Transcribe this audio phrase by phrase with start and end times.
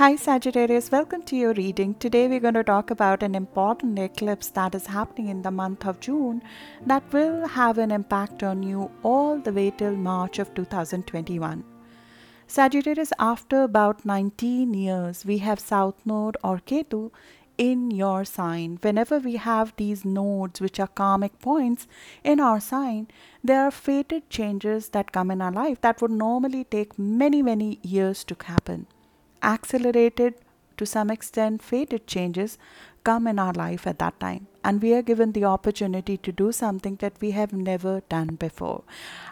[0.00, 1.92] Hi Sagittarius, welcome to your reading.
[1.96, 5.84] Today we're going to talk about an important eclipse that is happening in the month
[5.84, 6.40] of June
[6.86, 11.62] that will have an impact on you all the way till March of 2021.
[12.46, 17.10] Sagittarius, after about 19 years, we have South Node or Ketu
[17.58, 18.78] in your sign.
[18.80, 21.86] Whenever we have these nodes, which are karmic points
[22.24, 23.06] in our sign,
[23.44, 27.78] there are fated changes that come in our life that would normally take many, many
[27.82, 28.86] years to happen.
[29.42, 30.34] Accelerated
[30.76, 32.56] to some extent, fated changes
[33.04, 34.46] come in our life at that time.
[34.64, 38.84] And we are given the opportunity to do something that we have never done before.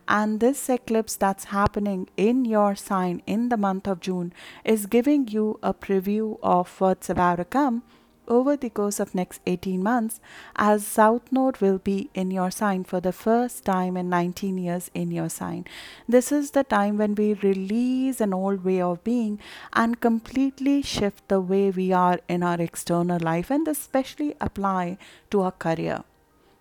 [0.07, 4.33] And this eclipse that's happening in your sign in the month of June
[4.65, 7.83] is giving you a preview of what's about to come
[8.29, 10.21] over the course of next 18 months
[10.57, 14.91] as south node will be in your sign for the first time in 19 years
[14.95, 15.65] in your sign.
[16.09, 19.41] This is the time when we release an old way of being
[19.73, 24.99] and completely shift the way we are in our external life and especially apply
[25.31, 26.05] to our career.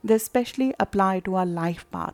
[0.03, 2.13] This especially apply to our life path.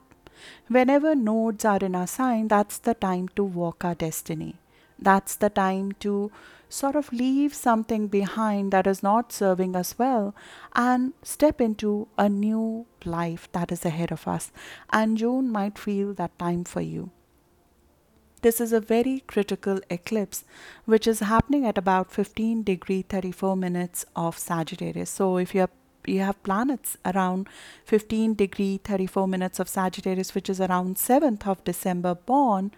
[0.68, 4.56] Whenever nodes are in our sign that's the time to walk our destiny.
[5.00, 6.32] That's the time to
[6.74, 10.36] sort of leave something behind that is not serving us well
[10.76, 14.52] and step into a new life that is ahead of us.
[14.92, 17.12] And June might feel that time for you.
[18.42, 20.44] This is a very critical eclipse
[20.86, 25.10] which is happening at about 15 degree 34 minutes of Sagittarius.
[25.10, 25.70] So if you have
[26.06, 27.48] you have planets around
[27.86, 32.72] 15 degree 34 minutes of Sagittarius which is around 7th of December born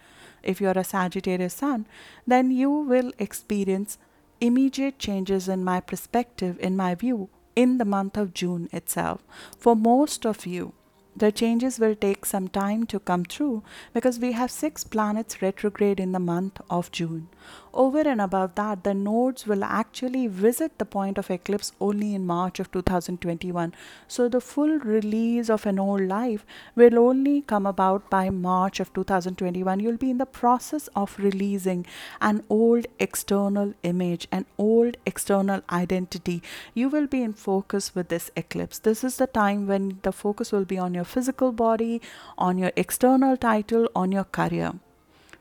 [0.45, 1.87] if you're a Sagittarius sun,
[2.25, 3.97] then you will experience
[4.39, 9.23] immediate changes in my perspective, in my view, in the month of June itself.
[9.57, 10.73] For most of you,
[11.15, 13.63] the changes will take some time to come through
[13.93, 17.29] because we have six planets retrograde in the month of June.
[17.73, 22.25] Over and above that, the nodes will actually visit the point of eclipse only in
[22.25, 23.73] March of 2021.
[24.07, 28.93] So the full release of an old life will only come about by March of
[28.93, 29.81] 2021.
[29.81, 31.85] You'll be in the process of releasing
[32.21, 36.41] an old external image, an old external identity.
[36.73, 38.79] You will be in focus with this eclipse.
[38.79, 42.01] This is the time when the focus will be on your physical body,
[42.37, 44.73] on your external title, on your career.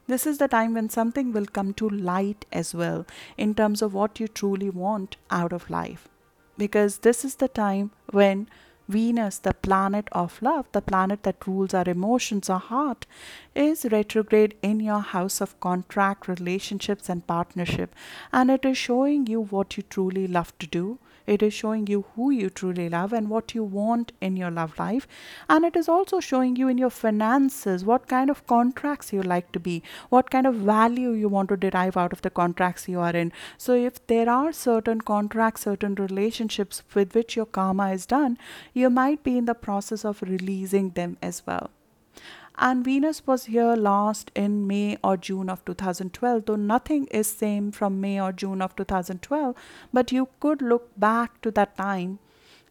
[0.06, 3.06] This is the time when something will come to light as well
[3.38, 6.08] in terms of what you truly want out of life.
[6.58, 8.47] Because this is the time when
[8.86, 13.06] Venus, the planet of love, the planet that rules our emotions, our heart,
[13.54, 17.94] is retrograde in your house of contract, relationships, and partnership.
[18.31, 20.98] And it is showing you what you truly love to do.
[21.26, 24.78] It is showing you who you truly love and what you want in your love
[24.78, 25.06] life.
[25.48, 29.52] And it is also showing you in your finances what kind of contracts you like
[29.52, 33.00] to be, what kind of value you want to derive out of the contracts you
[33.00, 33.32] are in.
[33.58, 38.38] So, if there are certain contracts, certain relationships with which your karma is done,
[38.72, 41.70] you might be in the process of releasing them as well.
[42.56, 47.72] And Venus was here last in May or June of 2012, though nothing is same
[47.72, 49.56] from May or June of 2012,
[49.92, 52.20] but you could look back to that time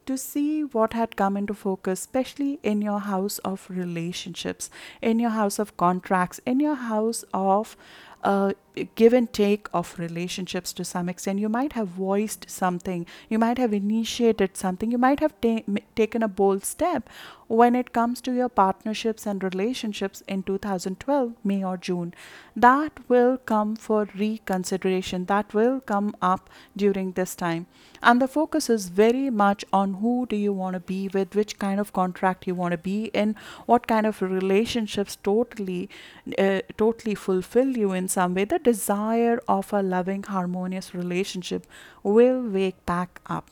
[0.05, 4.69] to see what had come into focus, especially in your house of relationships,
[5.01, 7.75] in your house of contracts, in your house of
[8.23, 8.53] uh,
[8.95, 11.39] give and take of relationships to some extent.
[11.39, 15.63] You might have voiced something, you might have initiated something, you might have ta-
[15.95, 17.09] taken a bold step
[17.47, 22.13] when it comes to your partnerships and relationships in 2012, May or June.
[22.55, 27.67] That will come for reconsideration, that will come up during this time.
[28.01, 31.57] And the focus is very much on who do you want to be with, which
[31.57, 33.35] kind of contract you want to be in,
[33.65, 35.89] what kind of relationships totally,
[36.37, 38.43] uh, totally fulfill you in some way.
[38.43, 41.67] The desire of a loving, harmonious relationship
[42.01, 43.49] will wake back up.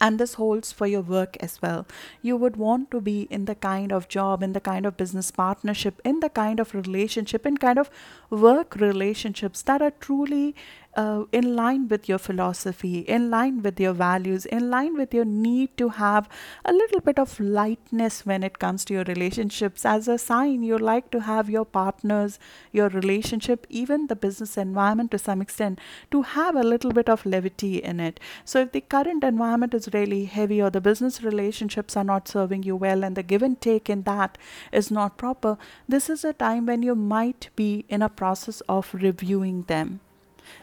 [0.00, 1.86] And this holds for your work as well.
[2.22, 5.30] You would want to be in the kind of job, in the kind of business
[5.30, 7.88] partnership, in the kind of relationship, in kind of
[8.28, 10.56] work relationships that are truly
[10.94, 15.24] uh, in line with your philosophy, in line with your values, in line with your
[15.24, 16.28] need to have
[16.64, 19.86] a little bit of lightness when it comes to your relationships.
[19.86, 22.38] As a sign, you like to have your partners,
[22.72, 25.80] your relationship, even the business environment to some extent,
[26.10, 28.20] to have a little bit of levity in it.
[28.44, 32.64] So, if the current environment is really heavy or the business relationships are not serving
[32.64, 34.38] you well and the give and take in that
[34.72, 35.56] is not proper,
[35.88, 40.00] this is a time when you might be in a process of reviewing them.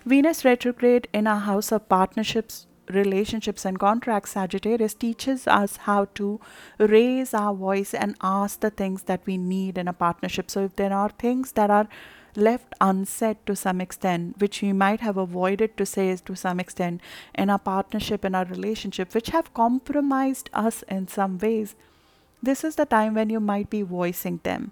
[0.05, 6.39] Venus retrograde in our house of partnerships, relationships, and contracts, Sagittarius teaches us how to
[6.77, 10.49] raise our voice and ask the things that we need in a partnership.
[10.49, 11.87] So, if there are things that are
[12.35, 17.01] left unsaid to some extent, which we might have avoided to say to some extent
[17.35, 21.75] in our partnership, in our relationship, which have compromised us in some ways,
[22.41, 24.71] this is the time when you might be voicing them.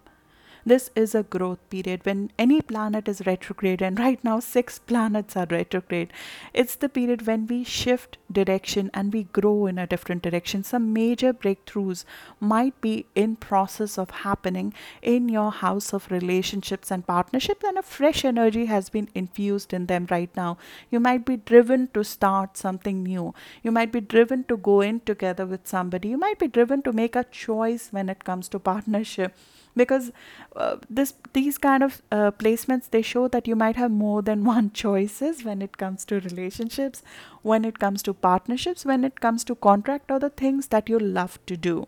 [0.68, 5.38] This is a growth period when any planet is retrograde, and right now, six planets
[5.38, 6.12] are retrograde.
[6.54, 10.66] It's the period when we shift direction and we grow in a different direction.
[10.66, 12.04] Some major breakthroughs
[12.42, 17.81] might be in process of happening in your house of relationships and partnerships, and a
[17.81, 20.58] fresh energy has been infused in them right now.
[20.92, 23.34] You might be driven to start something new.
[23.64, 26.10] You might be driven to go in together with somebody.
[26.10, 29.34] You might be driven to make a choice when it comes to partnership
[29.78, 30.12] because
[30.56, 34.44] uh, this these kind of uh, placements they show that you might have more than
[34.54, 37.04] one choices when it comes to relationships
[37.42, 41.00] when it comes to partnerships when it comes to contract or the things that you
[41.00, 41.88] love to do.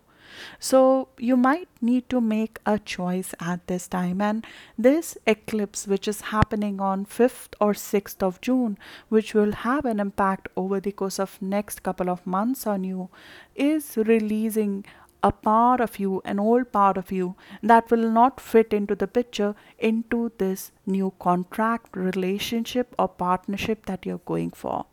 [0.60, 4.22] So you might need to make a choice at this time.
[4.22, 4.46] And
[4.78, 8.78] this eclipse which is happening on 5th or 6th of June
[9.10, 13.10] which will have an impact over the course of next couple of months on you
[13.56, 14.86] is releasing
[15.24, 19.08] a part of you, an old part of you that will not fit into the
[19.08, 24.86] picture into this new contract, relationship, or partnership that you're going for.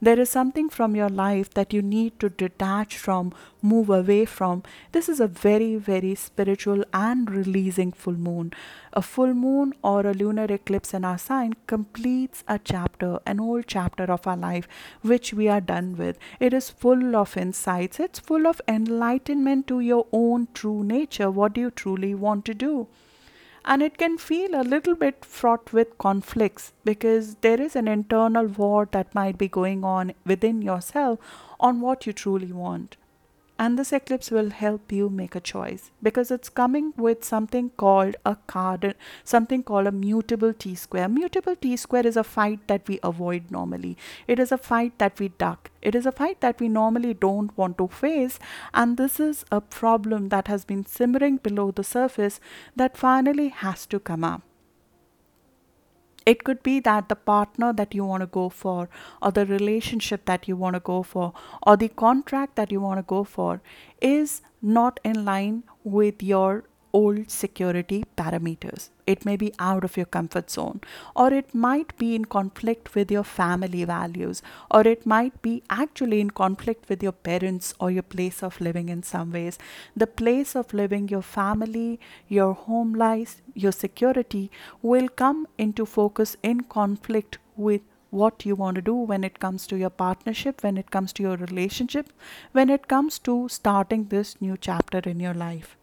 [0.00, 3.32] There is something from your life that you need to detach from,
[3.62, 4.62] move away from.
[4.92, 8.52] This is a very, very spiritual and releasing full moon.
[8.92, 13.66] A full moon or a lunar eclipse in our sign completes a chapter, an old
[13.66, 14.68] chapter of our life,
[15.02, 16.18] which we are done with.
[16.40, 21.30] It is full of insights, it's full of enlightenment to your own true nature.
[21.30, 22.86] What do you truly want to do?
[23.64, 28.46] And it can feel a little bit fraught with conflicts because there is an internal
[28.46, 31.18] war that might be going on within yourself
[31.58, 32.96] on what you truly want.
[33.56, 38.16] And this eclipse will help you make a choice because it's coming with something called
[38.26, 41.08] a card, something called a mutable T square.
[41.08, 43.96] Mutable T square is a fight that we avoid normally.
[44.26, 45.70] It is a fight that we duck.
[45.82, 48.40] It is a fight that we normally don't want to face.
[48.72, 52.40] And this is a problem that has been simmering below the surface
[52.74, 54.42] that finally has to come up.
[56.26, 58.88] It could be that the partner that you want to go for,
[59.20, 61.32] or the relationship that you want to go for,
[61.66, 63.60] or the contract that you want to go for
[64.00, 66.64] is not in line with your
[66.98, 68.88] old security parameters.
[69.06, 70.80] It may be out of your comfort zone,
[71.14, 76.20] or it might be in conflict with your family values, or it might be actually
[76.20, 79.58] in conflict with your parents or your place of living in some ways.
[79.96, 84.50] The place of living, your family, your home life, your security
[84.80, 89.66] will come into focus in conflict with what you want to do when it comes
[89.66, 92.12] to your partnership, when it comes to your relationship,
[92.52, 95.76] when it comes to starting this new chapter in your life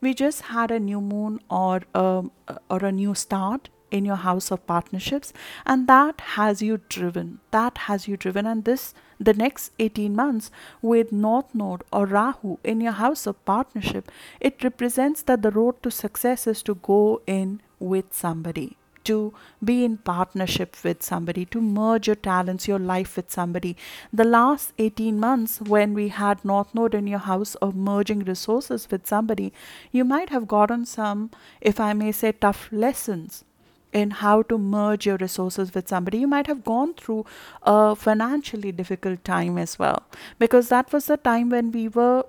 [0.00, 2.24] we just had a new moon or a,
[2.70, 5.32] or a new start in your house of partnerships
[5.66, 7.40] and that has you driven.
[7.50, 10.50] That has you driven and this the next 18 months
[10.80, 15.80] with north node or rahu in your house of partnership it represents that the road
[15.82, 19.32] to success is to go in with somebody to
[19.62, 23.76] be in partnership with somebody, to merge your talents, your life with somebody.
[24.12, 28.88] The last 18 months, when we had North Node in your house of merging resources
[28.90, 29.52] with somebody,
[29.90, 33.44] you might have gotten some, if I may say, tough lessons
[33.92, 36.18] in how to merge your resources with somebody.
[36.18, 37.26] You might have gone through
[37.62, 40.02] a financially difficult time as well,
[40.38, 42.24] because that was the time when we were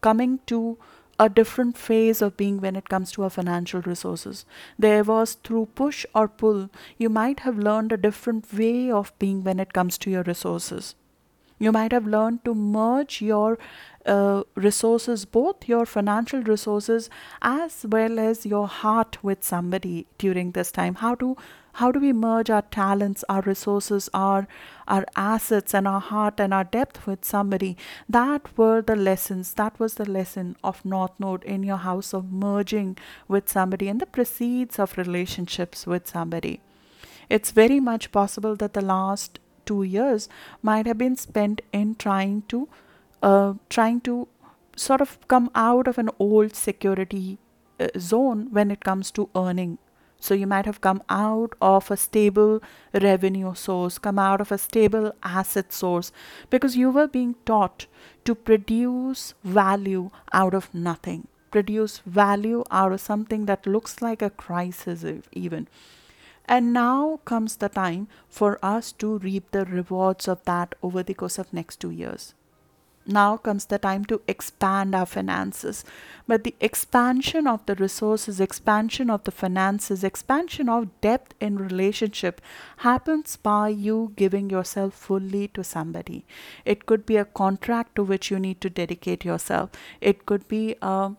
[0.00, 0.78] coming to
[1.18, 4.44] a different phase of being when it comes to our financial resources.
[4.78, 9.42] There was through push or pull, you might have learned a different way of being
[9.42, 10.94] when it comes to your resources.
[11.58, 13.58] You might have learned to merge your
[14.06, 17.10] uh, resources, both your financial resources
[17.42, 20.94] as well as your heart with somebody during this time.
[20.96, 21.36] How to
[21.78, 24.48] how do we merge our talents, our resources, our
[24.94, 27.76] our assets and our heart and our depth with somebody?
[28.08, 29.52] That were the lessons.
[29.54, 32.96] That was the lesson of North Node in your house of merging
[33.28, 36.60] with somebody and the proceeds of relationships with somebody.
[37.30, 40.28] It's very much possible that the last two years
[40.62, 42.68] might have been spent in trying to
[43.22, 44.26] uh, trying to
[44.76, 47.38] sort of come out of an old security
[47.78, 49.78] uh, zone when it comes to earning
[50.20, 52.60] so you might have come out of a stable
[52.92, 56.12] revenue source, come out of a stable asset source
[56.50, 57.86] because you were being taught
[58.24, 64.30] to produce value out of nothing, produce value out of something that looks like a
[64.30, 65.68] crisis, even.
[66.46, 71.14] And now comes the time for us to reap the rewards of that over the
[71.14, 72.34] course of next two years.
[73.08, 75.84] Now comes the time to expand our finances.
[76.26, 82.40] But the expansion of the resources, expansion of the finances, expansion of depth in relationship
[82.78, 86.26] happens by you giving yourself fully to somebody.
[86.64, 89.70] It could be a contract to which you need to dedicate yourself.
[90.00, 91.12] It could be a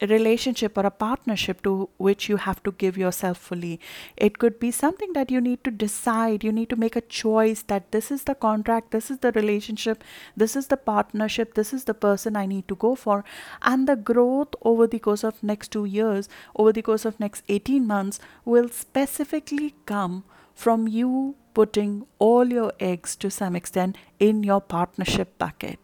[0.00, 3.80] a relationship or a partnership to which you have to give yourself fully.
[4.16, 6.44] It could be something that you need to decide.
[6.44, 10.04] You need to make a choice that this is the contract, this is the relationship,
[10.36, 13.24] this is the partnership, this is the person I need to go for.
[13.62, 17.44] And the growth over the course of next 2 years, over the course of next
[17.48, 20.24] 18 months will specifically come
[20.54, 25.78] from you putting all your eggs to some extent in your partnership bucket.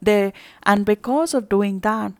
[0.00, 2.12] There and because of doing that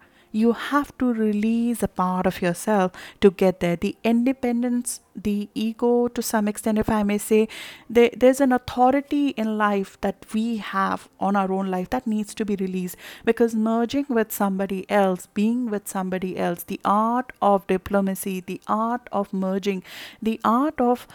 [0.42, 3.76] you have to release a part of yourself to get there.
[3.76, 7.48] The independence the ego to some extent if i may say
[7.88, 12.34] there, there's an authority in life that we have on our own life that needs
[12.34, 12.96] to be released.
[13.24, 19.08] Because merging with somebody else being with somebody else the art of diplomacy the art
[19.12, 19.82] of merging
[20.20, 21.06] the art of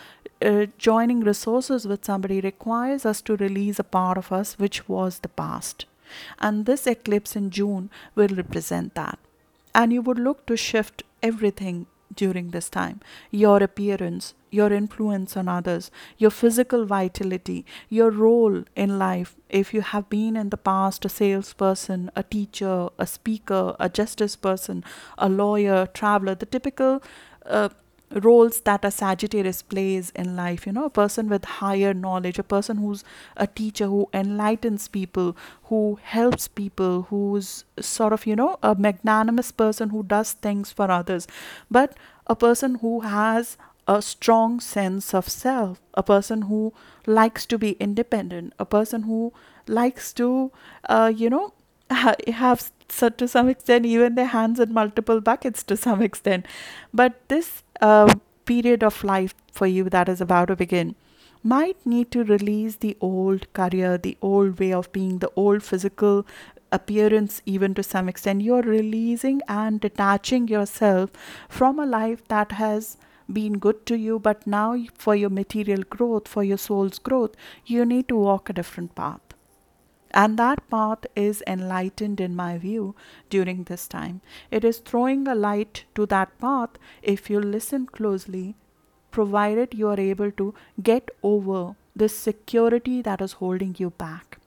[0.42, 5.20] uh, joining resources with somebody requires us to release a part of us which was
[5.20, 5.86] the past
[6.40, 9.20] and this eclipse in June will represent that.
[9.74, 13.00] And you would look to shift everything during this time
[13.30, 19.36] your appearance, your influence on others, your physical vitality, your role in life.
[19.50, 24.36] If you have been in the past a salesperson, a teacher, a speaker, a justice
[24.36, 24.84] person,
[25.18, 27.02] a lawyer, traveler, the typical
[27.46, 27.70] uh,
[28.12, 30.66] roles that a Sagittarius plays in life.
[30.66, 33.04] You know, a person with higher knowledge, a person who's
[33.38, 39.52] a teacher who enlightens people, who helps people, who's sort of, you know, a magnanimous
[39.52, 41.28] person who does things for others,
[41.70, 41.96] but
[42.28, 46.74] a person who has a strong sense of self, a person who
[47.06, 49.34] likes to be independent, a person who
[49.68, 50.52] likes to,
[50.88, 51.54] uh, you know,
[51.94, 56.46] have so to some extent even their hands in multiple buckets to some extent.
[56.94, 58.14] But this uh,
[58.46, 60.96] period of life for you that is about to begin
[61.44, 66.26] might need to release the old career the old way of being the old physical
[66.72, 68.42] appearance even to some extent.
[68.42, 71.10] You're releasing and detaching yourself
[71.50, 72.98] from a life that has
[73.32, 77.86] been good to you but now for your material growth for your soul's growth you
[77.86, 79.31] need to walk a different path
[80.14, 82.96] and that path is enlightened in my view
[83.30, 84.22] during this time.
[84.50, 88.56] It is throwing a light to that path if you listen closely,
[89.12, 94.38] provided you are able to get over this security that is holding you back.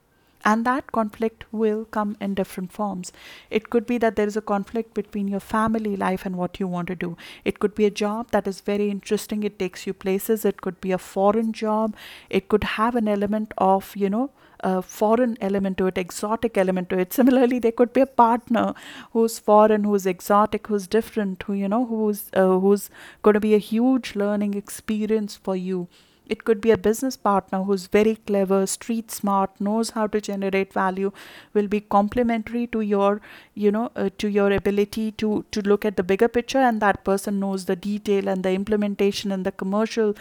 [0.47, 3.11] And that conflict will come in different forms.
[3.49, 6.67] It could be that there is a conflict between your family life and what you
[6.67, 7.17] want to do.
[7.43, 10.45] It could be a job that is very interesting, it takes you places.
[10.45, 11.95] It could be a foreign job.
[12.29, 14.29] It could have an element of, you know,
[14.69, 17.13] a foreign element to it, exotic element to it.
[17.19, 18.73] Similarly, there could be a partner
[19.13, 22.89] who's foreign, who's exotic, who's different, who you know, who's uh, who's
[23.21, 25.87] going to be a huge learning experience for you.
[26.33, 30.73] It could be a business partner who's very clever, street smart, knows how to generate
[30.73, 31.11] value,
[31.53, 33.21] will be complementary to your,
[33.53, 37.03] you know, uh, to your ability to to look at the bigger picture, and that
[37.13, 40.15] person knows the detail and the implementation and the commercial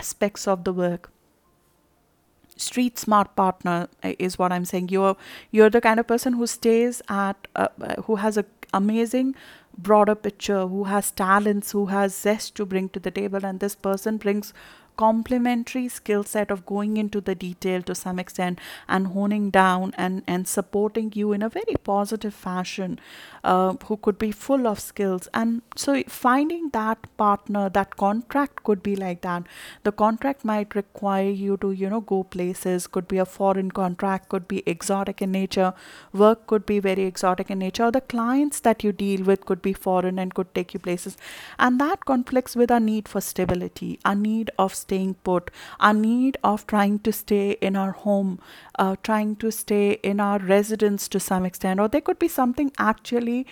[0.00, 1.10] aspects of the work
[2.60, 4.88] street smart partner uh, is what i'm saying.
[4.90, 5.16] You're
[5.50, 9.34] you're the kind of person who stays at uh, uh, who has a amazing
[9.86, 13.74] broader picture who has talents who has zest to bring to the table and this
[13.74, 14.52] person brings
[15.00, 20.22] complementary skill set of going into the detail to some extent and honing down and,
[20.26, 22.98] and supporting you in a very positive fashion
[23.42, 25.28] uh, who could be full of skills.
[25.32, 29.44] And so finding that partner that contract could be like that.
[29.84, 34.28] The contract might require you to you know go places could be a foreign contract
[34.28, 35.72] could be exotic in nature
[36.12, 39.62] work could be very exotic in nature or the clients that you deal with could
[39.62, 41.16] be foreign and could take you places.
[41.58, 46.38] And that conflicts with our need for stability our need of staying put, our need
[46.52, 48.38] of trying to stay in our home,
[48.78, 52.72] uh, trying to stay in our residence to some extent, or there could be something
[52.90, 53.46] actually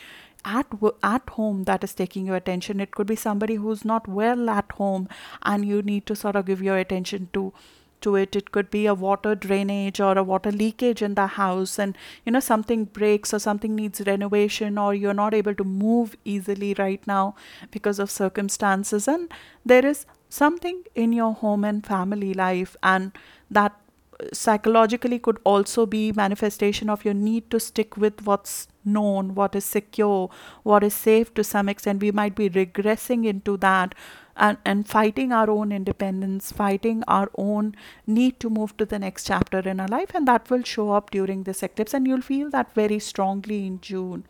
[0.45, 0.67] at
[1.03, 2.81] at home that is taking your attention.
[2.81, 5.09] It could be somebody who's not well at home,
[5.43, 7.53] and you need to sort of give your attention to
[8.01, 8.37] to it.
[8.37, 12.33] It could be a water drainage or a water leakage in the house and you
[12.33, 17.05] know something breaks or something needs renovation or you're not able to move easily right
[17.07, 17.35] now
[17.73, 19.09] because of circumstances.
[19.09, 23.13] And there is something in your home and family life and
[23.51, 23.75] that
[24.33, 29.65] psychologically could also be manifestation of your need to stick with what's known what is
[29.65, 30.29] secure
[30.65, 33.95] what is safe to some extent we might be regressing into that
[34.39, 37.75] and, and fighting our own independence, fighting our own
[38.07, 40.11] need to move to the next chapter in our life.
[40.15, 41.93] And that will show up during this eclipse.
[41.93, 44.25] And you'll feel that very strongly in June.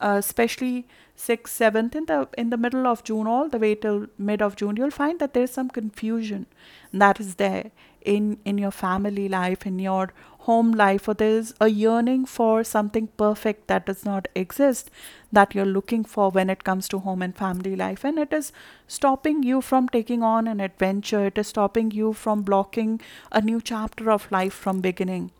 [0.00, 0.88] Uh, especially
[1.26, 4.56] 6th 7th in the in the middle of june all the way till mid of
[4.56, 6.46] june you'll find that there's some confusion
[6.92, 7.70] that is there
[8.14, 10.12] in in your family life in your
[10.46, 14.90] home life or there's a yearning for something perfect that does not exist
[15.30, 18.04] that you're looking for when it comes to home and family life.
[18.04, 18.52] And it is
[18.88, 21.26] stopping you from taking on an adventure.
[21.26, 23.00] It is stopping you from blocking
[23.30, 25.30] a new chapter of life from beginning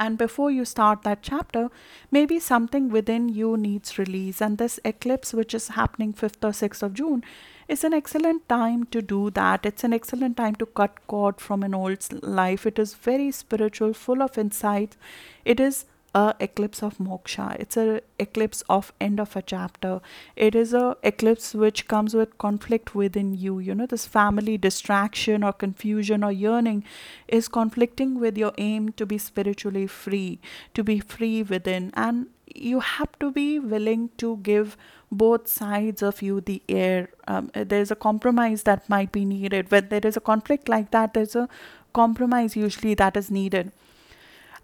[0.00, 1.68] and before you start that chapter
[2.10, 4.40] maybe something within you needs release.
[4.40, 7.22] And this eclipse which is happening 5th or 6th of june
[7.68, 9.64] is an excellent time to do that.
[9.64, 12.66] It's an excellent time to cut cord from an old life.
[12.66, 14.96] It is very spiritual full of insight.
[15.44, 17.56] It is a eclipse of moksha.
[17.60, 20.00] It's a eclipse of end of a chapter.
[20.34, 23.58] It is a eclipse which comes with conflict within you.
[23.58, 26.84] You know this family distraction or confusion or yearning
[27.28, 30.40] is conflicting with your aim to be spiritually free
[30.74, 31.92] to be free within.
[31.94, 34.76] And you have to be willing to give
[35.12, 37.10] both sides of you the air.
[37.28, 39.70] Um, there's a compromise that might be needed.
[39.70, 41.48] When there is a conflict like that there's a
[41.92, 43.72] compromise usually that is needed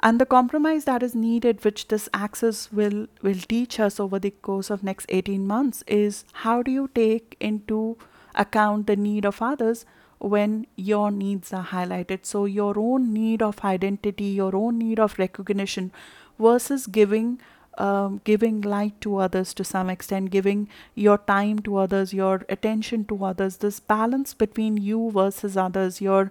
[0.01, 4.31] and the compromise that is needed which this axis will will teach us over the
[4.31, 7.97] course of next 18 months is how do you take into
[8.35, 9.87] account the need of others
[10.19, 12.21] when your needs are highlighted?
[12.25, 15.93] So your own need of identity your own need of recognition
[16.39, 17.39] versus giving
[17.79, 23.05] um, giving light to others to some extent, giving your time to others, your attention
[23.07, 26.31] to others, this balance between you versus others, your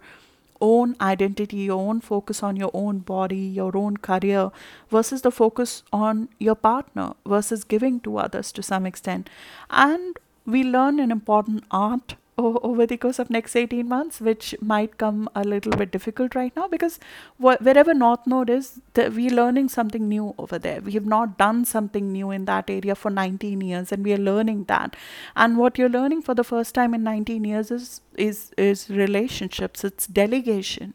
[0.61, 4.51] own identity, your own focus on your own body, your own career,
[4.89, 9.29] versus the focus on your partner, versus giving to others to some extent.
[9.69, 14.97] And we learn an important art over the course of next 18 months which might
[14.97, 16.99] come a little bit difficult right now because
[17.37, 20.81] wh- wherever north node is we're learning something new over there.
[20.81, 24.17] We have not done something new in that area for 19 years and we are
[24.17, 24.95] learning that.
[25.35, 29.83] And what you're learning for the first time in 19 years is is is relationships.
[29.83, 30.93] It's delegation.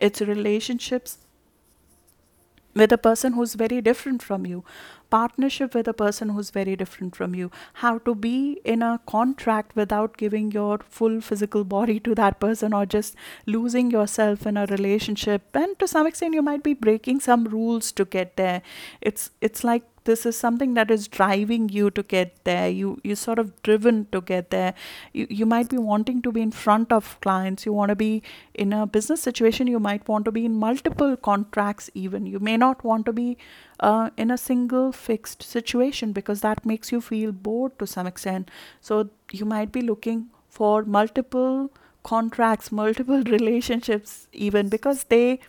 [0.00, 1.18] It's relationships
[2.74, 4.64] with a person who's very different from you
[5.14, 7.50] partnership with a person who's very different from you.
[7.84, 12.72] How to be in a contract without giving your full physical body to that person
[12.72, 13.14] or just
[13.46, 15.62] losing yourself in a relationship.
[15.62, 18.62] And to some extent you might be breaking some rules to get there.
[19.00, 22.68] It's it's like this is something that is driving you to get there.
[22.68, 24.74] You you sort of driven to get there.
[25.12, 27.66] You, you might be wanting to be in front of clients.
[27.66, 28.22] You want to be
[28.54, 29.66] in a business situation.
[29.66, 32.26] You might want to be in multiple contracts even.
[32.26, 33.36] You may not want to be
[33.82, 38.50] uh, in a single fixed situation because that makes you feel bored to some extent
[38.80, 41.70] so you might be looking for multiple
[42.02, 45.40] contracts multiple relationships even because they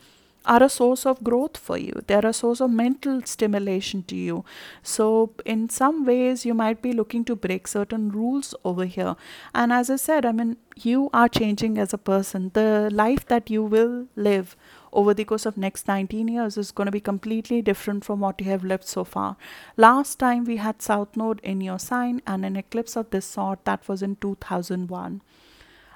[0.46, 1.94] are a source of growth for you.
[2.08, 4.44] They're a source of mental stimulation to you.
[4.82, 9.16] So, in some ways, you might be looking to break certain rules over here.
[9.56, 12.52] And as I said, I mean, you are changing as a person.
[12.54, 14.58] The life that you will live
[15.02, 18.40] over the course of next 19 years is going to be completely different from what
[18.40, 19.36] you have lived so far
[19.76, 23.64] last time we had south node in your sign and an eclipse of this sort
[23.66, 25.22] that was in 2001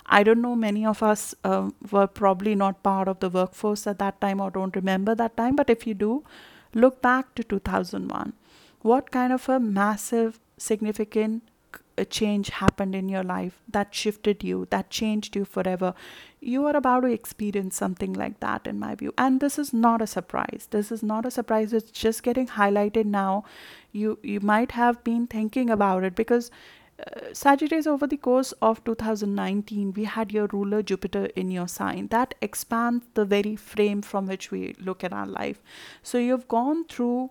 [0.07, 3.99] I don't know, many of us uh, were probably not part of the workforce at
[3.99, 6.23] that time or don't remember that time, but if you do,
[6.73, 8.33] look back to 2001.
[8.81, 11.43] What kind of a massive, significant
[11.97, 15.93] uh, change happened in your life that shifted you, that changed you forever?
[16.39, 19.13] You are about to experience something like that, in my view.
[19.17, 20.67] And this is not a surprise.
[20.69, 21.73] This is not a surprise.
[21.73, 23.43] It's just getting highlighted now.
[23.91, 26.51] You you might have been thinking about it because
[26.99, 32.07] uh, Sagittarius, over the course of 2019, we had your ruler Jupiter in your sign.
[32.07, 35.61] That expands the very frame from which we look at our life.
[36.01, 37.29] So you've gone through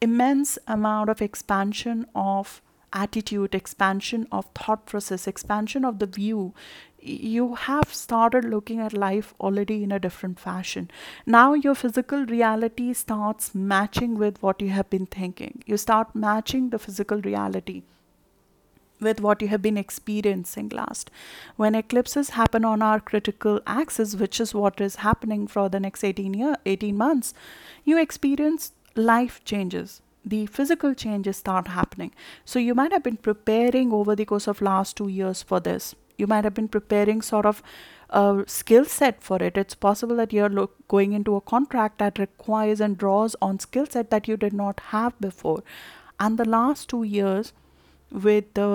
[0.00, 2.60] immense amount of expansion of
[2.92, 6.54] attitude, expansion of thought process, expansion of the view.
[7.08, 10.90] You have started looking at life already in a different fashion.
[11.24, 15.62] Now your physical reality starts matching with what you have been thinking.
[15.64, 17.82] You start matching the physical reality
[19.00, 21.10] with what you have been experiencing last.
[21.56, 26.04] When eclipses happen on our critical axis, which is what is happening for the next
[26.04, 27.32] 18 year 18 months,
[27.84, 30.02] you experience life changes.
[30.24, 32.12] The physical changes start happening.
[32.44, 35.94] So you might have been preparing over the course of last 2 years for this.
[36.18, 37.62] You might have been preparing sort of
[38.10, 39.56] a skill set for it.
[39.56, 43.86] It's possible that you're lo- going into a contract that requires and draws on skill
[43.86, 45.62] set that you did not have before.
[46.18, 47.52] And the last 2 years
[48.10, 48.68] with the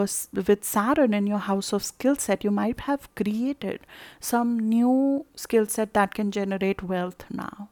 [0.48, 3.80] with Saturn in your house of skill set, you might have created
[4.20, 7.70] some new skill set that can generate wealth now.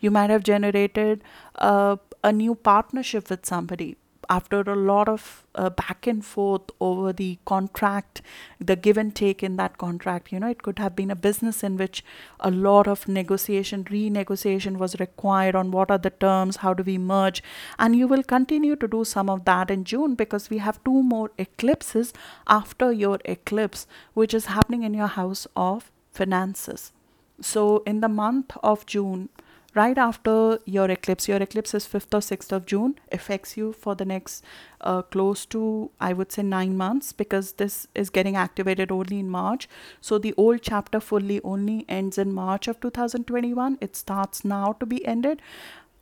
[0.00, 1.22] You might have generated
[1.56, 3.96] uh, a new partnership with somebody
[4.28, 8.22] after a lot of uh, back and forth over the contract,
[8.58, 10.32] the give and take in that contract.
[10.32, 12.04] You know, it could have been a business in which
[12.40, 16.98] a lot of negotiation, renegotiation was required on what are the terms, how do we
[16.98, 17.42] merge.
[17.78, 21.02] And you will continue to do some of that in June because we have two
[21.02, 22.12] more eclipses
[22.46, 26.92] after your eclipse, which is happening in your house of finances.
[27.40, 29.28] So, in the month of June,
[29.74, 33.94] right after your eclipse your eclipse is 5th or 6th of june affects you for
[33.94, 34.44] the next
[34.80, 39.28] uh, close to i would say 9 months because this is getting activated only in
[39.28, 39.68] march.
[40.00, 44.86] So the old chapter fully only ends in march of 2021 it starts now to
[44.86, 45.42] be ended.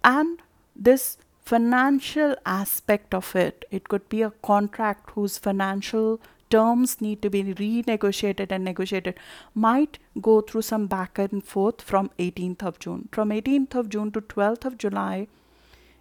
[0.05, 0.43] And
[0.75, 6.21] this financial aspect of it it could be a contract whose financial
[6.55, 9.21] terms need to be renegotiated and negotiated
[9.55, 13.09] might go through some back and forth from 18th of June.
[13.13, 15.29] From 18th of June to 12th of July,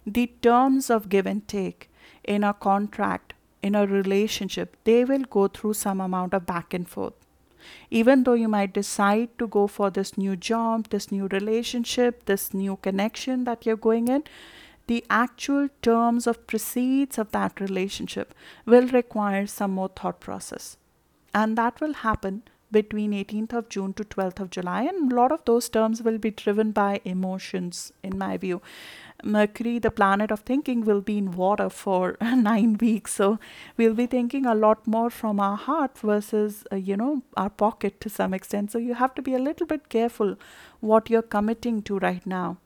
[0.06, 1.88] the terms of give and take
[2.24, 6.88] in a contract, in a relationship, they will go through some amount of back and
[6.88, 7.14] forth.
[7.90, 12.52] Even though you might decide to go for this new job, this new relationship, this
[12.52, 14.24] new connection that you're going in,
[14.86, 18.34] the actual terms of proceeds of that relationship
[18.66, 20.76] will require some more thought process.
[21.34, 24.82] And that will happen between 18th of June to 12th of July.
[24.82, 28.62] And a lot of those terms will be driven by emotions, in my view.
[29.22, 33.14] Mercury, the planet of thinking, will be in water for nine weeks.
[33.14, 33.38] So
[33.76, 38.00] we'll be thinking a lot more from our heart versus, uh, you know, our pocket
[38.00, 38.72] to some extent.
[38.72, 40.36] So you have to be a little bit careful
[40.80, 42.56] what you're committing to right now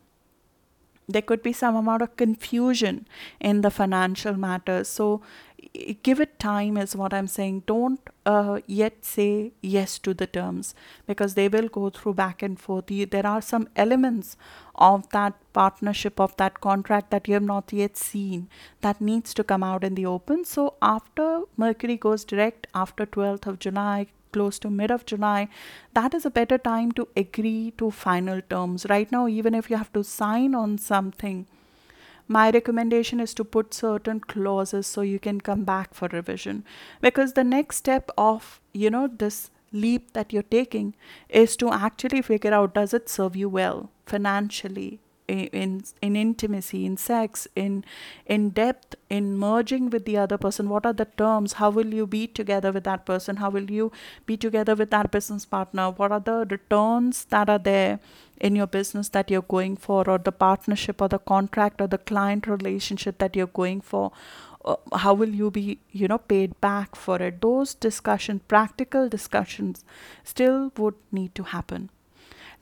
[1.08, 3.06] there could be some amount of confusion
[3.40, 5.22] in the financial matters so
[6.02, 7.62] give it time is what i'm saying.
[7.66, 10.74] Don't uh, yet say yes to the terms
[11.06, 12.86] because they will go through back and forth.
[12.86, 14.36] There are some elements
[14.74, 18.48] of that partnership of that contract that you have not yet seen
[18.80, 20.44] that needs to come out in the open.
[20.44, 25.48] So after mercury goes direct after 12th of july close to mid of July,
[25.94, 28.86] that is a better time to agree to final terms.
[28.94, 31.46] Right now, even if you have to sign on something,
[32.28, 36.64] my recommendation is to put certain clauses so you can come back for revision
[37.00, 40.94] because the next step of you know this leap that you're taking
[41.28, 46.96] is to actually figure out does it serve you well financially in in intimacy in
[46.96, 47.84] sex in
[48.26, 50.68] in depth in merging with the other person.
[50.68, 51.54] What are the terms?
[51.54, 53.36] How will you be together with that person?
[53.36, 53.90] How will you
[54.26, 55.90] be together with that business partner?
[55.90, 57.98] What are the returns that are there
[58.40, 61.98] in your business that you're going for or the partnership or the contract or the
[61.98, 64.12] client relationship that you're going for?
[64.64, 67.40] Uh, how will you be you know paid back for it?
[67.40, 69.84] Those discussions practical discussions
[70.24, 71.90] still would need to happen.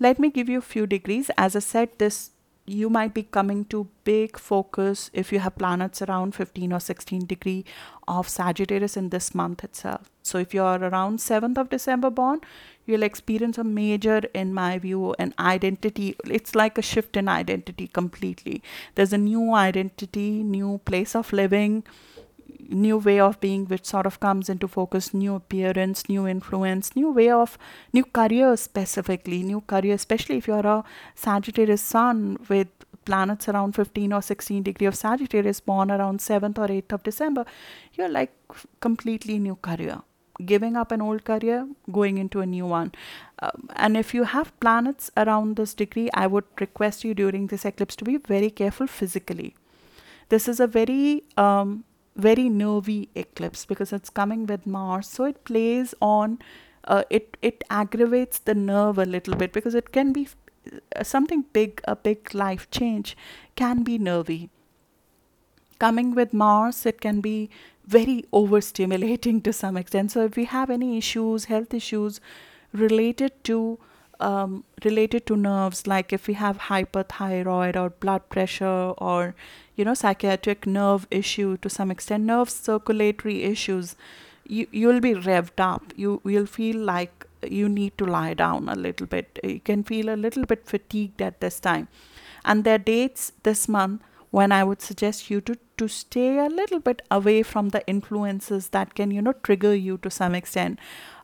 [0.00, 1.30] Let me give you a few degrees.
[1.38, 2.30] As i said this
[2.66, 7.26] you might be coming to big focus if you have planets around 15 or 16
[7.26, 7.64] degree
[8.08, 10.10] of Sagittarius in this month itself.
[10.22, 12.40] So if you are around 7th of December born,
[12.86, 16.16] you'll experience a major, in my view, an identity.
[16.24, 18.62] It's like a shift in identity completely.
[18.94, 21.84] There's a new identity, new place of living,
[22.68, 27.10] new way of being which sort of comes into focus new appearance new influence new
[27.10, 27.58] way of
[27.92, 32.68] new career specifically new career especially if you're a sagittarius sun with
[33.04, 37.44] planets around 15 or 16 degree of sagittarius born around 7th or 8th of december
[37.94, 38.32] you're like
[38.80, 40.02] completely new career.
[40.44, 42.92] Giving up an old career going into a new one.
[43.38, 47.64] Um, and if you have planets around this degree i would request you during this
[47.64, 49.54] eclipse to be very careful physically.
[50.30, 51.84] This is a very um,
[52.16, 55.08] very nervy eclipse because it's coming with Mars.
[55.08, 56.38] So it plays on,
[56.84, 60.28] uh, it it aggravates the nerve a little bit because it can be
[60.96, 63.16] uh, something big, a big life change
[63.56, 64.50] can be nervy.
[65.78, 67.50] Coming with Mars, it can be
[67.86, 70.12] very overstimulating to some extent.
[70.12, 72.20] So if we have any issues, health issues
[72.72, 73.78] related to
[74.20, 79.34] um, related to nerves, like if we have hyperthyroid or blood pressure or
[79.76, 83.96] you know psychiatric nerve issue to some extent, nerve circulatory issues,
[84.46, 85.92] you you'll be revved up.
[85.96, 89.38] You you'll feel like you need to lie down a little bit.
[89.42, 91.88] You can feel a little bit fatigued at this time,
[92.44, 96.48] and there are dates this month when I would suggest you to to stay a
[96.48, 100.78] little bit away from the influences that can you know trigger you to some extent.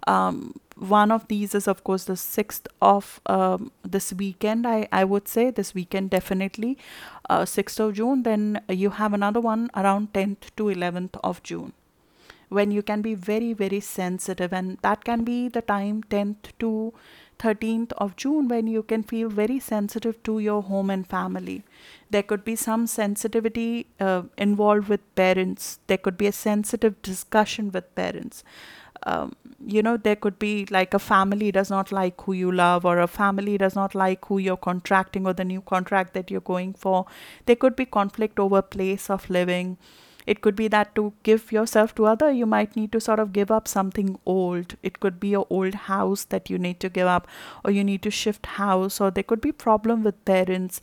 [0.07, 5.05] Um, one of these is of course the 6th of um, this weekend I, I
[5.05, 6.79] would say this weekend definitely
[7.29, 11.75] uh, 6th of june then you have another one around 10th to 11th of june
[12.49, 16.95] when you can be very very sensitive and that can be the time 10th to
[17.41, 21.63] 13th of June when you can feel very sensitive to your home and family.
[22.11, 25.79] There could be some sensitivity uh, involved with parents.
[25.87, 28.45] There could be a sensitive discussion with parents.
[29.05, 29.35] Um,
[29.67, 32.99] you know, there could be like a family does not like who you love, or
[32.99, 36.75] a family does not like who you're contracting or the new contract that you're going
[36.75, 37.07] for.
[37.47, 39.79] There could be conflict over place of living.
[40.27, 43.33] It could be that to give yourself to other you might need to sort of
[43.33, 44.77] give up something old.
[44.83, 47.27] It could be your old house that you need to give up
[47.65, 50.81] or you need to shift house or there could be problem with parents.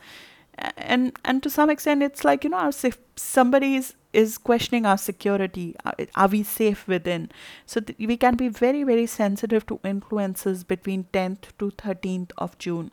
[0.75, 3.75] And and to some extent it's like you know if somebody
[4.13, 5.75] is questioning our security.
[5.85, 7.29] Uh, are we safe within?
[7.65, 12.57] So th- we can be very very sensitive to influences between 10th to 13th of
[12.57, 12.91] june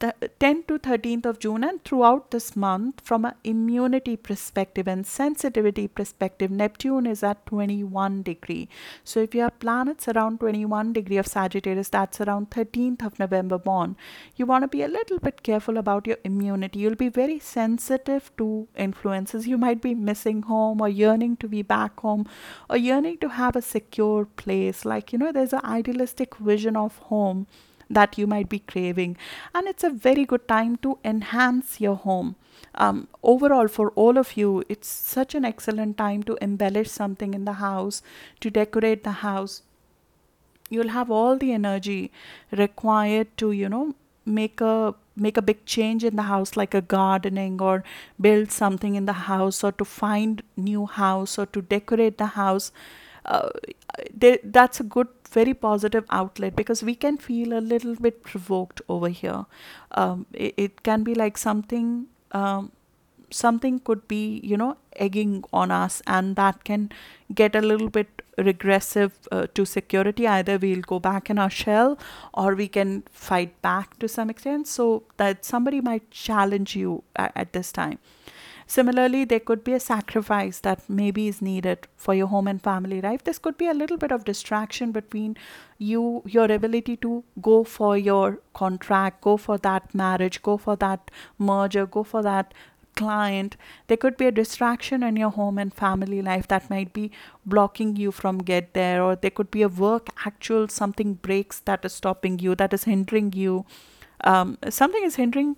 [0.00, 5.06] the 10th to 13th of June and throughout this month from an immunity perspective and
[5.06, 8.68] sensitivity perspective Neptune is at 21 degree.
[9.04, 13.58] So if you have planets around 21 degree of Sagittarius that's around 13th of November
[13.58, 13.96] born.
[14.36, 16.78] You want to be a little bit careful about your immunity.
[16.78, 19.46] You'll be very sensitive to influences.
[19.46, 22.26] You might be missing home or yearning to be back home
[22.70, 24.86] or yearning to have a secure place.
[24.86, 27.46] Like you know there's an idealistic vision of home
[27.90, 29.16] that you might be craving.
[29.54, 32.36] And it's a very good time to enhance your home.
[32.74, 37.44] Um, overall, for all of you, it's such an excellent time to embellish something in
[37.44, 38.02] the house,
[38.40, 39.62] to decorate the house.
[40.68, 42.12] You'll have all the energy
[42.52, 46.80] required to, you know, make a make a big change in the house like a
[46.80, 47.84] gardening or
[48.20, 52.72] build something in the house or to find new house or to decorate the house
[53.24, 53.50] uh,
[54.14, 58.80] they, that's a good very positive outlet because we can feel a little bit provoked
[58.88, 59.46] over here.
[59.92, 62.72] Um, it, it, can be like something um,
[63.30, 66.90] something could be you know egging on us and that can
[67.32, 70.26] get a little bit regressive uh, to security.
[70.26, 71.98] Either we'll go back in our shell
[72.34, 74.66] or we can fight back to some extent.
[74.66, 77.98] So that somebody might challenge you at, at this time
[78.70, 83.00] Similarly, there could be a sacrifice that maybe is needed for your home and family
[83.00, 83.24] life.
[83.24, 85.36] This could be a little bit of distraction between
[85.78, 91.10] you, your ability to go for your contract, go for that marriage, go for that
[91.36, 92.54] merger, go for that
[92.96, 93.56] client
[93.86, 97.10] there could be a distraction in your home and family life that might be
[97.46, 101.84] blocking you from get there or there could be a work actual something breaks that
[101.84, 103.64] is stopping you that is hindering you
[104.24, 105.56] um, something is hindering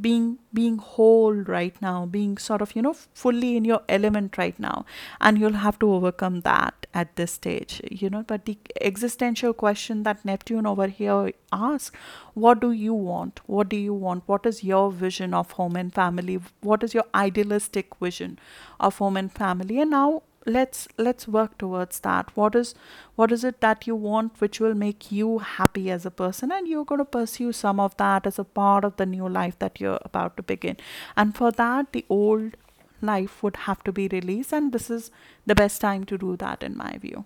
[0.00, 4.58] being being whole right now being sort of you know fully in your element right
[4.58, 4.84] now.
[5.20, 8.22] And you'll have to overcome that at this stage you know.
[8.26, 11.96] But the existential question that neptune over here asks
[12.34, 13.40] what do you want?
[13.46, 14.22] What do you want?
[14.26, 16.40] What is your vision of home and family?
[16.60, 18.38] What is your idealistic vision
[18.78, 19.80] of home and family?
[19.80, 22.36] And now let's let's work towards that.
[22.36, 22.74] What is
[23.16, 26.52] what is it that you want which will make you happy as a person?
[26.52, 29.58] And you're going to pursue some of that as a part of the new life
[29.58, 30.76] that you're about to begin.
[31.16, 32.56] And for that the old
[33.00, 34.52] life would have to be released.
[34.52, 35.10] And this is
[35.46, 37.24] the best time to do that in my view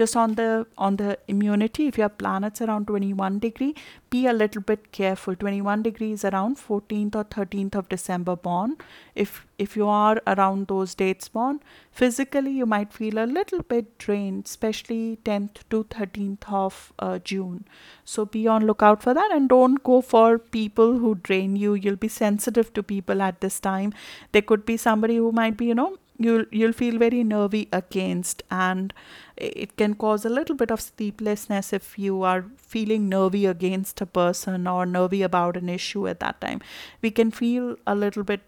[0.00, 1.86] just on the on the immunity.
[1.92, 3.74] If you have planets around 21 degree.
[4.14, 5.36] Be a little bit careful.
[5.36, 8.76] 21 degrees around 14th or 13th of december born.
[9.14, 11.60] If if you are around those dates born
[12.00, 17.64] physically you might feel a little bit drained especially 10th to 13th of uh, june.
[18.04, 21.74] So be on lookout for that and don't go for people who drain you.
[21.74, 23.92] You'll be sensitive to people at this time.
[24.32, 28.42] There could be somebody who might be you know you'll you'll feel very nervy against
[28.50, 28.92] and
[29.36, 34.06] it can cause a little bit of sleeplessness if you are feeling nervy against a
[34.06, 36.60] person or nervy about an issue at that time.
[37.00, 38.42] We can feel a little bit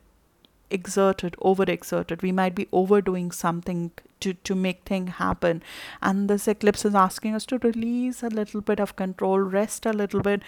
[0.71, 2.23] exerted overexerted.
[2.23, 5.63] We might be overdoing something to to make thing happen.
[6.11, 9.93] And this eclipse is asking us to release a little bit of control rest a
[9.93, 10.43] little bit.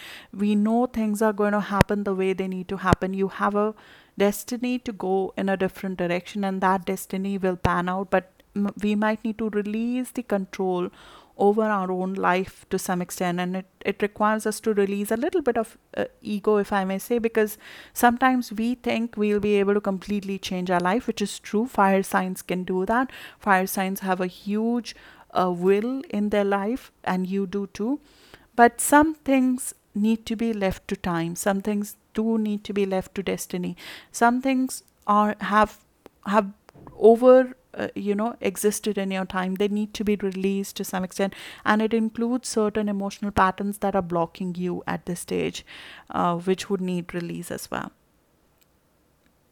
[0.44, 3.14] We know things are going to happen the way they need to happen.
[3.14, 3.74] You have a
[4.18, 8.30] destiny to go in a different direction and that destiny will pan out but
[8.82, 10.88] we might need to release the control
[11.36, 13.40] over our own life to some extent.
[13.40, 16.84] And it, it requires us to release a little bit of uh, ego if i
[16.84, 17.58] may say because
[17.92, 21.66] sometimes we think we'll be able to completely change our life which is true.
[21.66, 23.10] Fire signs can do that.
[23.38, 24.94] Fire signs have a huge
[25.32, 28.00] uh, will in their life and you do too.
[28.54, 31.34] But some things need to be left to time.
[31.34, 33.76] Some things do need to be left to destiny.
[34.12, 35.78] Some things are have
[36.26, 36.52] have
[36.98, 39.56] over uh, you know existed in your time.
[39.56, 41.34] They need to be released to some extent.
[41.64, 45.64] And it includes certain emotional patterns that are blocking you at this stage
[46.10, 47.92] uh, which would need release as well.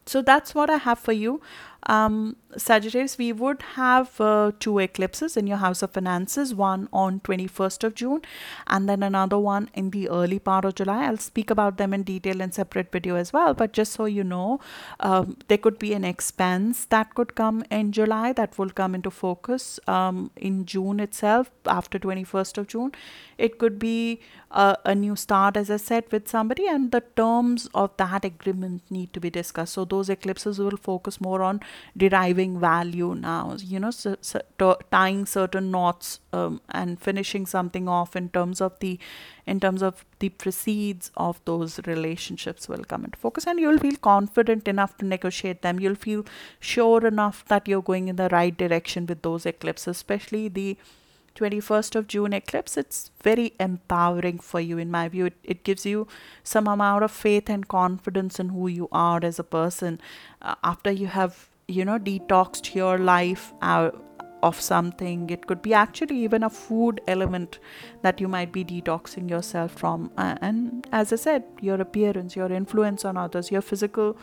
[0.04, 1.40] So that's what i have for you
[1.86, 7.20] um, Sagittarius, we would have uh, two eclipses in your house of finances, one on
[7.20, 8.20] 21st of June
[8.66, 11.06] and then another one in the early part of July.
[11.06, 14.22] I'll speak about them in detail in separate video as well, but just so you
[14.22, 14.60] know,
[15.00, 19.10] um, there could be an expense that could come in July that will come into
[19.10, 22.92] focus um, in June itself after 21st of June.
[23.38, 27.68] It could be a, a new start, as I said, with somebody, and the terms
[27.74, 29.72] of that agreement need to be discussed.
[29.72, 31.60] So those eclipses will focus more on
[31.96, 34.40] deriving value now, you know, so, so
[34.90, 38.98] tying certain knots um, and finishing something off in terms of the
[39.44, 43.44] in terms of the proceeds of those relationships will come into focus.
[43.44, 45.80] And you'll feel confident enough to negotiate them.
[45.80, 46.24] You'll feel
[46.60, 50.76] sure enough that you're going in the right direction with those eclipses especially the
[51.34, 55.26] 21st of June eclipse, it's very empowering for you, in my view.
[55.26, 56.06] It, it gives you
[56.44, 59.98] some amount of faith and confidence in who you are as a person
[60.42, 64.02] uh, after you have, you know, detoxed your life out,
[64.42, 65.30] of something.
[65.30, 67.58] It could be actually even a food element
[68.02, 70.10] that you might be detoxing yourself from.
[70.16, 74.16] And as I said, your appearance, your influence on others, your physical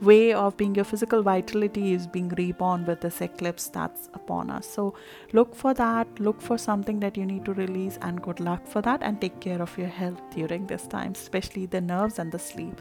[0.00, 4.66] way of being, your physical vitality is being reborn with this eclipse that's upon us.
[4.66, 4.94] So
[5.32, 8.80] look for that, look for something that you need to release, and good luck for
[8.82, 9.02] that.
[9.02, 12.80] And take care of your health during this time, especially the nerves and the sleep.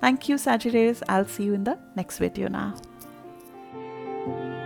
[0.00, 1.02] Thank you, Sagittarius.
[1.08, 2.74] I'll see you in the next video now.
[4.24, 4.63] Thank you.